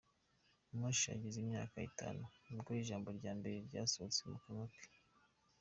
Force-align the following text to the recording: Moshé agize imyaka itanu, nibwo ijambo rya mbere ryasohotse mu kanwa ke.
Moshé 0.77 1.07
agize 1.15 1.37
imyaka 1.43 1.75
itanu, 1.89 2.23
nibwo 2.47 2.71
ijambo 2.81 3.07
rya 3.17 3.31
mbere 3.39 3.55
ryasohotse 3.67 4.21
mu 4.29 4.37
kanwa 4.43 4.65
ke. 4.73 4.83